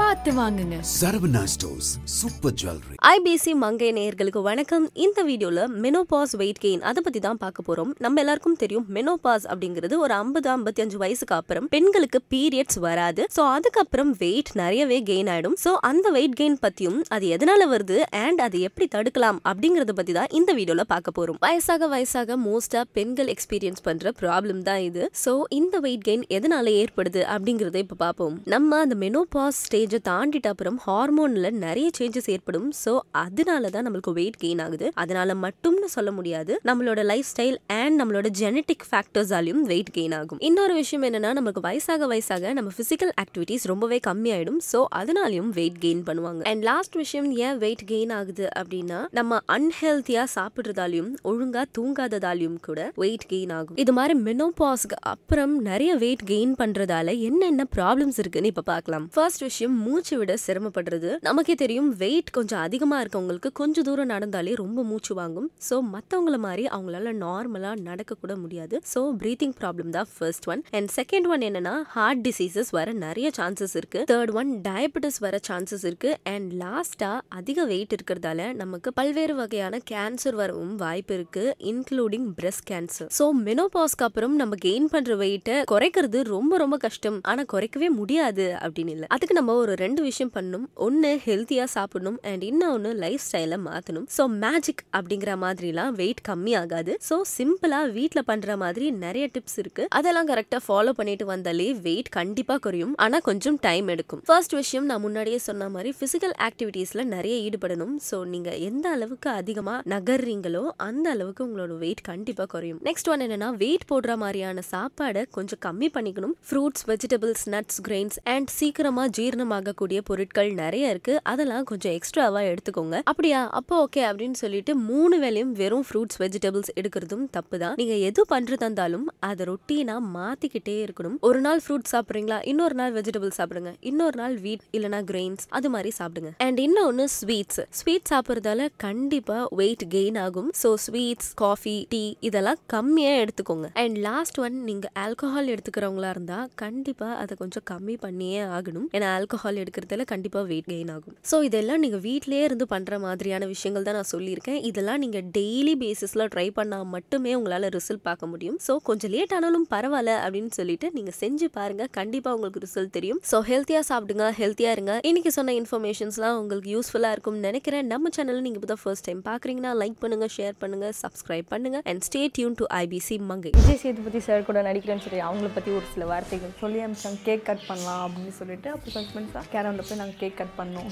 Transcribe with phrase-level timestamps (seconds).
[0.00, 0.76] பார்த்து வாங்குங்க.
[0.98, 4.84] Saravana stores super jewellery IBC Mangai நேயர்களுக்கு வணக்கம்.
[5.04, 7.90] இந்த வீடியோல மெனோபாஸ் வெயிட் கெயின் அதை பத்தி தான் பார்க்க போறோம்.
[8.04, 13.24] நம்ம எல்லாருக்கும் தெரியும் மெனோபாஸ் அப்படிங்கிறது ஒரு ஐம்பது ஐம்பத்தி அஞ்சு வயசுக்கு அப்புறம் பெண்களுக்கு பீரியட்ஸ் வராது.
[13.36, 15.56] சோ அதுக்கப்புறம் வெயிட் நிறையவே கெயின் ஆயிடும்.
[15.64, 17.98] சோ அந்த வெயிட் கெயின் பத்தியும் அது எதனால வருது?
[18.22, 19.40] அண்ட் அதை எப்படி தடுக்கலாம்?
[19.52, 21.40] அப்படிங்கறத பத்தி தான் இந்த வீடியோல பார்க்க போறோம்.
[21.48, 25.04] வயசாக வயசாக மோஸ்டா பெண்கள் எக்ஸ்பீரியன்ஸ் பண்ற ப்ராப்ளம் தான் இது.
[25.24, 28.38] சோ இந்த வெயிட் கெயின் எதனால ஏற்படுது அப்படிங்கறத இப்ப பார்ப்போம்.
[28.56, 32.72] நம்ம அந்த மெனோபாஸ் ஸ்டேஜை தாண்டிட்ட அப்புறம் ஹார்மோன்ல நிறைய சேஞ்சஸ் ஏற்படும்.
[32.84, 34.90] ஸோ அதனால தான் நம்மளுக்கு வெயிட் கெயின் ஆகுது.
[34.94, 36.60] அதனால மட்டும்னு சொல்ல முடியாது.
[36.64, 40.38] நம்மளோட லைஃப் ஸ்டைல் அண்ட் நம்மளோட ஜெனட்டிக் ஃபேக்டர்ஸாலையும் வெயிட் கெயின் ஆகும்.
[40.38, 44.60] இன்னொரு விஷயம் என்னன்னா நமக்கு வயசாக வயசாக நம்ம பிசிக்கல் ஆக்டிவிட்டிஸ் ரொம்பவே கம்மியாயிடும்.
[44.72, 46.42] ஸோ அதனாலையும் வெயிட் கெயின் பண்ணுவாங்க.
[46.42, 53.26] அண்ட் லாஸ்ட் விஷயம் ஏன் வெயிட் கெயின் ஆகுது அப்படின்னா நம்ம அன்ஹெல்த்தியா சாப்பிடுறதாலையும் ஒழுங்கா தூங்காததாலையும் கூட வெயிட்
[53.32, 53.76] கெயின் ஆகும்.
[53.76, 59.10] இது மாதிரி மெனோபாஸ்க்கு அப்புறம் நிறைய வெயிட் கெயின் பண்றதால என்னென்ன ப்ராப்ளம்ஸ் இருக்குன்னு இப்ப பார்க்கலாம்.
[59.14, 61.10] ஃபர்ஸ்ட் விஷயம் மூச்சு விட சிரமப்படுறது.
[61.28, 65.48] நமக்கே தெரியும் வெயிட் கொஞ்சம் அதிகமாக இருக்கவங்களுக்கு கொஞ்சம் தூரம் நடந்தாலே ரொம்ப மூச்சு வாங்கும்.
[65.68, 68.76] ஸோ மற்றவங்கள மாதிரி அவங்களால நார்மலாக நடக்க கூட முடியாது.
[68.92, 73.76] ஸோ பிரீத்திங் ப்ராப்ளம் தான் first one and second one என்னன்னா ஹார்ட் டிசீசஸ் வர நிறைய சான்சஸ்
[73.80, 74.02] இருக்கு.
[74.12, 76.12] தேர்ட் ஒன் டயபெட்டிஸ் வர சான்சஸ் இருக்கு.
[76.34, 83.10] அண்ட் லாஸ்டா அதிக வெயிட் இருக்கிறதால நமக்கு பல்வேறு வகையான கேன்சர் வரவும் வாய்ப்பு இருக்கு இன்க்ளூடிங் பிரஸ்ட் கேன்சர்
[83.18, 87.18] ஸோ மெனோபாஸ்க்கு அப்புறம் நம்ம கெயின் பண்ற வெயிட்டை குறைக்கிறது ரொம்ப ரொம்ப கஷ்டம்.
[87.30, 89.08] ஆனா குறைக்கவே முடியாது அப்படின்னு இல்லை.
[89.14, 92.18] அதுக்கு நம்ம ஒரு ரெண்டு விஷயம் பண்ணணும் ஒன்று ஹெல்த்தியாக சாப்பிடணும்.
[92.30, 98.26] அண்ட் இன்னொன்று லைஃப் ஸ்டைலை மாற்றணும் ஸோ மேஜிக் அப்படிங்கிற மாதிரிலாம் வெயிட் கம்மி ஆகாது ஸோ சிம்பிளாக வீட்டில்
[98.30, 99.84] பண்ணுற மாதிரி நிறைய டிப்ஸ் இருக்கு.
[99.98, 102.94] அதெல்லாம் கரெக்டாக ஃபாலோ பண்ணிட்டு வந்தாலே வெயிட் கண்டிப்பாக குறையும்.
[103.06, 104.22] ஆனால் கொஞ்சம் டைம் எடுக்கும்.
[104.30, 107.94] ஃபர்ஸ்ட் விஷயம் நான் முன்னாடியே சொன்ன மாதிரி ஃபிசிக்கல் ஆக்டிவிட்டீஸில் நிறைய ஈடுபடணும்.
[108.08, 112.80] ஸோ நீங்கள் எந்த அளவுக்கு அதிகமாக நகர்றீங்களோ அந்த அளவுக்கு உங்களோட வெயிட் கண்டிப்பாக குறையும்.
[112.88, 116.34] நெக்ஸ்ட் ஒன் என்னன்னா வெயிட் போடுற மாதிரியான சாப்பாடை கொஞ்சம் கம்மி பண்ணிக்கணும்.
[116.48, 121.20] Fruits vegetables nuts grains and சீக்கிரமாக ஜீரணம் ஆகக்கூடிய பொருட்கள் நிறைய இருக்கு.
[121.22, 123.00] அதெல்லாம் கொஞ்சம் எக்ஸ்ட்ராவா எடுத்துக்கோங்க.
[123.04, 123.48] அப்படியா?
[123.50, 128.66] அப்போ ஓகே அப்படின்னு சொல்லிட்டு மூணு வேளையும் வெறும் ஃப்ரூட்ஸ் வெஜிடபிள்ஸ் எடுக்கிறதும் தப்பு தான் நீங்க எது பண்றதா
[128.68, 131.16] இருந்தாலும் அதை ரொட்டீனா மாத்திக்கிட்டே இருக்கணும்.
[131.20, 132.38] ஒரு நாள் ஃப்ரூட் சாப்பிடுறீங்களா?
[132.44, 133.72] இன்னொரு நாள் வெஜிடபிள்ஸ் சாப்பிடுங்க.
[133.80, 136.32] இன்னொரு நாள் வீட் இல்லனா கிரெயின்ஸ் அது மாதிரி சாப்பிடுங்க.
[136.38, 140.50] அண்ட் இன்னொன்னு ஸ்வீட்ஸ் ஸ்வீட் சாப்பிட்றதால கண்டிப்பா வெயிட் கெயின் ஆகும்.
[140.62, 143.68] ஸோ ஸ்வீட்ஸ் காஃபி டீ இதெல்லாம் கம்மியா எடுத்துக்கோங்க.
[143.74, 148.88] அண்ட் லாஸ்ட் ஒன் நீங்க ஆல்கஹால் எடுத்துக்கிறவங்களா இருந்தா கண்டிப்பா அதை கொஞ்சம் கம்மி பண்ணியே ஆகணும்.
[148.92, 151.14] ஏன்னா ஆல்கஹால் எடுக்கிறதுல கண்டிப்பாக வெயிட் கெயின் ஆகும்.
[151.30, 154.58] ஸோ இதெல்லாம் நீங்கள் வீட்லயே இருந்து பண்ணுற மாதிரியான விஷயங்கள் தான் நான் சொல்லியிருக்கேன்.
[154.70, 158.58] இதெல்லாம் நீங்கள் டெய்லி பேசிஸில் ட்ரை பண்ணால் மட்டுமே உங்களால் ரிசல்ட் பார்க்க முடியும்.
[158.66, 161.86] ஸோ கொஞ்சம் லேட் ஆனாலும் பரவாயில்ல அப்படின்னு சொல்லிட்டு நீங்கள் செஞ்சு பாருங்க.
[161.98, 163.20] கண்டிப்பாக உங்களுக்கு ரிசல்ட் தெரியும்.
[163.32, 164.94] ஸோ ஹெல்த்தியாக சாப்பிடுங்க ஹெல்த்தியாக இருங்க.
[165.10, 167.86] இன்னைக்கு சொன்ன இன்ஃபர்மேஷன்ஸ்லாம் உங்களுக்கு யூஸ்ஃபுல்லாக இருக்கும்னு நினைக்கிறேன்.
[167.94, 172.02] நம்ம சேனலில் நீங்கள் இப்போ தான் ஃபர்ஸ்ட் டைம் பார்க்குறீங்கன்னா லைக் பண்ணுங்கள் ஷேர் பண்ணுங்கள் சப்ஸ்கிரைப் பண்ணுங்க and
[172.08, 176.04] stay tuned to IBC Mangai Vijay Sethupathi sir கூட நடிக்கிறேன்னு சொல்லி அவங்கள பற்றி ஒரு சில
[176.12, 178.94] வார்த்தைகள் சொல்லி அமிச்சாங்க கேக் கட் பண்ணலாம் அப்படின்னு சொல்லிட்டு அப்புறம்
[179.28, 180.90] சஸ்பென்ஸாக கேரமில் போய் நாங்கள் கேக் கட் பண்ணோம்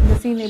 [0.00, 0.40] இந்த சீன்